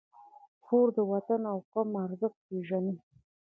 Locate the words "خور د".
0.65-0.99